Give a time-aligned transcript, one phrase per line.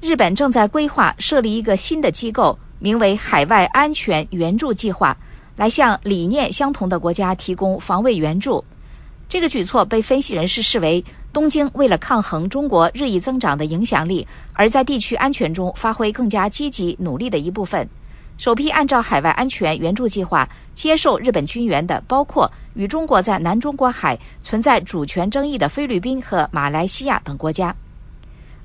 [0.00, 5.16] 日本正在规划设立一个新的机构，名为海外安全援助计划，
[5.56, 8.64] 来向理念相同的国家提供防卫援助。
[9.28, 17.88] 这个举措被分析人士视为东京为了抗衡中国日益增长的影响力，而在地区安全中发挥更加积极努力的一部分。
[18.38, 27.74] 首批按照海外安全援助计划接受日本军援的，包括与中国在南中国海存在主权争议的菲律宾和马来西亚等国家。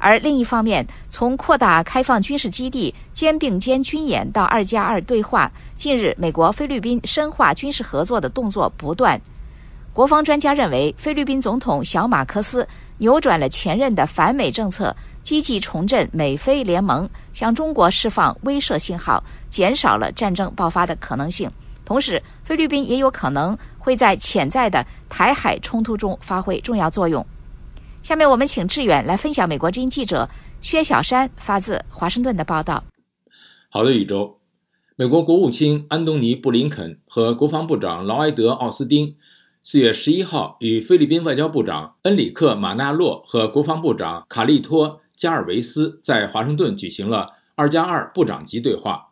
[0.04, 9.22] 而另一方面，从扩大开放军事基地、肩并肩军演到二加二对话，近日美国菲律宾深化军事合作的动作不断。
[9.94, 21.52] 国防专家认为，菲律宾总统小马克思扭转了前任的反美政策，积极重振美菲联盟，向中国释放威慑信号，减少了战争爆发的可能性。
[21.85, 27.26] 同时，菲律宾也有可能会在潜在的台海冲突中发挥重要作用。
[28.03, 32.84] 下面我们请志远来分享美国之音记者薛小山发自华盛顿的报道。
[33.70, 34.39] 好的，宇宙。
[34.98, 39.15] 美国国务卿安东尼·布林肯和国防部长劳埃德·奥斯汀。
[39.63, 49.12] 四月十一号，与菲律宾外交部长恩里克·马纳洛和国防部长卡利托·加尔维斯在华盛顿举行了“二加二”部长级对话。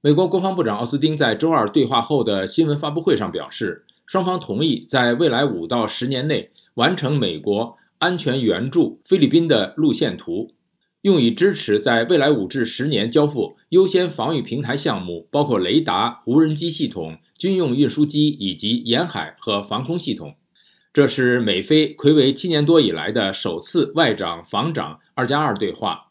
[0.00, 10.54] 美国国防部长奥斯汀在周二对话后的新闻发布会上表示，双方同意在未来五到十年内完成美国安全援助菲律宾的路线图。
[11.02, 20.34] 用以支持在未来五至十年交付优先防御平台项目，包括雷达、无人机系统、军用运输机以及沿海和防空系统。
[20.92, 26.08] 这是美菲魁违七年多以来的首次外长防长二加二对话。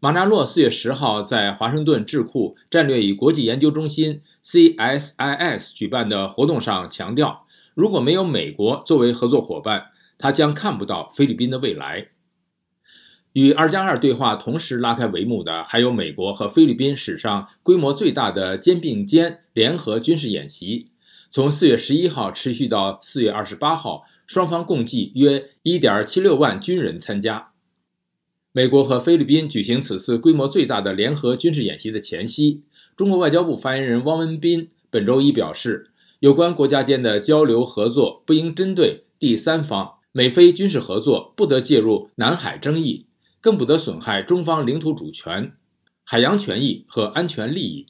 [0.00, 9.86] 马纳洛四月十号在华盛顿智库战略与国际研究中心 （CSIS） 举办的活动上强调，如果没有美国作为合作伙伴，
[10.18, 12.08] 他将看不到菲律宾的未来。
[13.32, 20.92] 与二加二对话同时拉开帷幕的，还有美国和菲律宾史上规模最大的肩并肩联合军事演习，
[21.30, 27.50] 从四月十一号持续到四月二十八号，双方共计约一点七六万军人参加。
[28.52, 32.62] 美国和菲律宾举行此次规模最大的联合军事演习的前夕，
[32.96, 35.90] 中国外交部发言人汪文斌本周一表示，
[36.20, 43.06] 有关国家间的交流合作不应针对第三方，美菲军事合作不得介入南海争议。
[43.40, 45.52] 更不得损害中方领土主权、
[46.02, 47.88] 海洋权益和安全利益。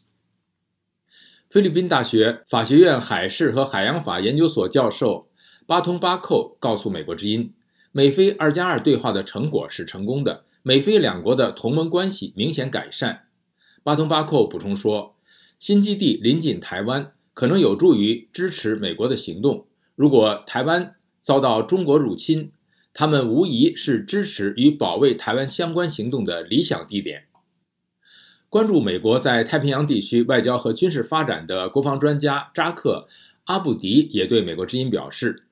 [1.48, 5.28] 菲律宾大学法学院海事和海洋法研究所教授
[5.66, 7.54] 巴通巴寇告诉美国之音，
[7.92, 13.28] 美菲二加二对话的成果是成功的，美菲两国的同盟关系明显改善。
[13.84, 15.14] 巴通巴寇补充说，
[15.60, 19.68] 新基地临近台湾，可能有助于支持美国的行动。
[19.94, 22.52] 如果台湾遭到中国入侵，
[22.92, 27.24] 他们无疑是支持与保卫台湾相关行动的理想地点。
[28.50, 33.08] 关注美国在太平洋地区外交和军事发展的国防专家扎克·
[33.44, 35.42] 阿布迪也对美国之音表示，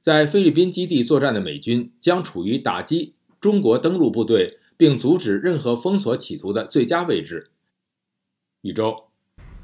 [0.00, 7.50] 在菲律宾基地作战的美军将处于打击中国登陆部队并阻止任何封锁企图的最佳位置。
[8.60, 9.08] 宇宙，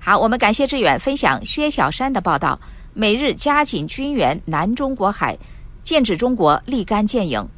[0.00, 2.60] 好，我们感谢志远分享薛小山的报道。
[3.00, 5.38] 美日加紧军援南中国海。
[5.84, 7.48] 剑指中国立竿见影。